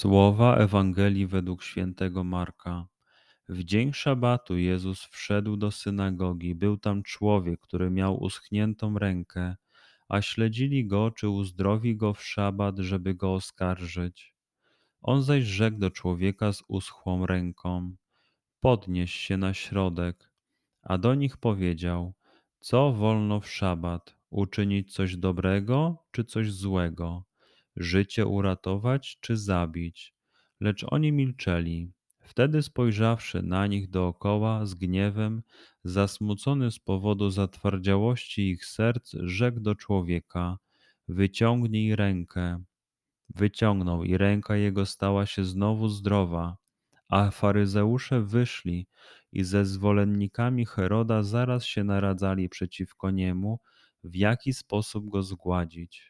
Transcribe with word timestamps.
Słowa 0.00 0.56
Ewangelii 0.56 1.26
według 1.26 1.62
świętego 1.62 2.24
Marka. 2.24 2.86
W 3.48 3.64
dzień 3.64 3.92
szabatu 3.92 4.58
Jezus 4.58 5.04
wszedł 5.04 5.56
do 5.56 5.70
synagogi. 5.70 6.54
Był 6.54 6.76
tam 6.76 7.02
człowiek, 7.02 7.60
który 7.60 7.90
miał 7.90 8.22
uschniętą 8.22 8.98
rękę, 8.98 9.56
a 10.08 10.22
śledzili 10.22 10.86
go, 10.86 11.10
czy 11.10 11.28
uzdrowi 11.28 11.96
go 11.96 12.14
w 12.14 12.24
szabat, 12.24 12.78
żeby 12.78 13.14
go 13.14 13.34
oskarżyć. 13.34 14.34
On 15.02 15.22
zaś 15.22 15.44
rzekł 15.44 15.78
do 15.78 15.90
człowieka 15.90 16.52
z 16.52 16.62
uschłą 16.68 17.26
ręką: 17.26 17.96
Podnieś 18.60 19.12
się 19.14 19.36
na 19.36 19.54
środek. 19.54 20.30
A 20.82 20.98
do 20.98 21.14
nich 21.14 21.36
powiedział: 21.36 22.14
Co 22.60 22.92
wolno 22.92 23.40
w 23.40 23.50
szabat? 23.50 24.16
Uczynić 24.30 24.94
coś 24.94 25.16
dobrego, 25.16 26.04
czy 26.10 26.24
coś 26.24 26.52
złego? 26.52 27.29
Życie 27.80 28.26
uratować 28.26 29.18
czy 29.20 29.36
zabić? 29.36 30.14
Lecz 30.60 30.84
oni 30.88 31.12
milczeli. 31.12 31.92
Wtedy 32.20 32.62
spojrzawszy 32.62 33.42
na 33.42 33.66
nich 33.66 33.90
dookoła 33.90 34.66
z 34.66 34.74
gniewem, 34.74 35.42
zasmucony 35.84 36.70
z 36.70 36.78
powodu 36.78 37.30
zatwardziałości 37.30 38.50
ich 38.50 38.66
serc, 38.66 39.12
rzekł 39.20 39.60
do 39.60 39.74
człowieka: 39.74 40.58
Wyciągnij 41.08 41.96
rękę. 41.96 42.62
Wyciągnął 43.34 44.04
i 44.04 44.16
ręka 44.16 44.56
jego 44.56 44.86
stała 44.86 45.26
się 45.26 45.44
znowu 45.44 45.88
zdrowa. 45.88 46.56
A 47.08 47.30
faryzeusze 47.30 48.22
wyszli 48.22 48.86
i 49.32 49.44
ze 49.44 49.64
zwolennikami 49.64 50.66
Heroda 50.66 51.22
zaraz 51.22 51.64
się 51.64 51.84
naradzali 51.84 52.48
przeciwko 52.48 53.10
niemu, 53.10 53.60
w 54.04 54.16
jaki 54.16 54.52
sposób 54.52 55.08
go 55.08 55.22
zgładzić. 55.22 56.09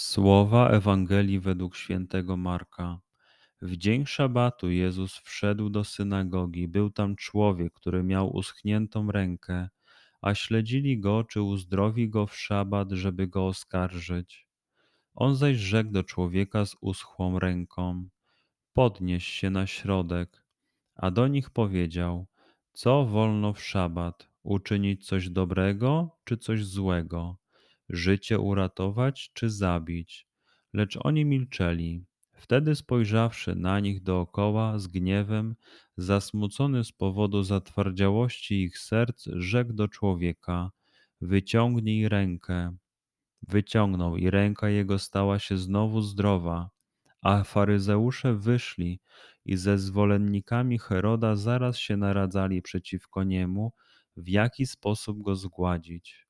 Słowa 0.00 0.70
Ewangelii 0.70 1.40
według 1.40 1.76
świętego 1.76 2.36
Marka. 2.36 3.00
W 3.62 3.76
dzień 3.76 4.06
szabatu 4.06 4.70
Jezus 4.70 5.16
wszedł 5.16 5.70
do 5.70 5.84
synagogi. 5.84 6.68
Był 6.68 6.90
tam 6.90 7.16
człowiek, 7.16 7.72
który 7.72 8.02
miał 8.02 8.36
uschniętą 8.36 9.10
rękę, 9.12 9.68
a 10.22 10.34
śledzili 10.34 11.00
go, 11.00 11.24
czy 11.24 11.42
uzdrowi 11.42 12.08
go 12.08 12.26
w 12.26 12.36
szabat, 12.36 12.90
żeby 12.90 13.26
go 13.26 13.46
oskarżyć. 13.46 14.46
On 15.14 15.36
zaś 15.36 15.56
rzekł 15.56 15.90
do 15.90 16.04
człowieka 16.04 16.66
z 16.66 16.76
uschłą 16.80 17.38
ręką: 17.38 18.08
Podnieś 18.72 19.26
się 19.26 19.50
na 19.50 19.66
środek. 19.66 20.44
A 20.94 21.10
do 21.10 21.28
nich 21.28 21.50
powiedział: 21.50 22.26
Co 22.72 23.04
wolno 23.04 23.52
w 23.52 23.62
szabat? 23.62 24.28
Uczynić 24.42 25.06
coś 25.06 25.30
dobrego, 25.30 26.18
czy 26.24 26.36
coś 26.36 26.64
złego? 26.64 27.36
Życie 27.90 28.38
uratować 28.38 29.30
czy 29.34 29.50
zabić? 29.50 30.26
Lecz 30.72 30.98
oni 31.00 31.24
milczeli. 31.24 32.04
Wtedy 32.32 32.74
spojrzawszy 32.74 33.54
na 33.54 33.80
nich 33.80 34.02
dookoła 34.02 34.78
z 34.78 34.86
gniewem, 34.86 35.56
zasmucony 35.96 36.84
z 36.84 36.92
powodu 36.92 37.42
zatwardziałości 37.42 38.62
ich 38.62 38.78
serc, 38.78 39.24
rzekł 39.32 39.72
do 39.72 39.88
człowieka: 39.88 40.70
Wyciągnij 41.20 42.08
rękę. 42.08 42.76
Wyciągnął 43.42 44.16
i 44.16 44.30
ręka 44.30 44.68
jego 44.68 44.98
stała 44.98 45.38
się 45.38 45.58
znowu 45.58 46.00
zdrowa. 46.00 46.70
A 47.22 47.44
faryzeusze 47.44 48.34
wyszli 48.34 49.00
i 49.44 49.56
ze 49.56 49.78
zwolennikami 49.78 50.78
Heroda 50.78 51.36
zaraz 51.36 51.78
się 51.78 51.96
naradzali 51.96 52.62
przeciwko 52.62 53.24
niemu, 53.24 53.72
w 54.16 54.28
jaki 54.28 54.66
sposób 54.66 55.22
go 55.22 55.36
zgładzić. 55.36 56.29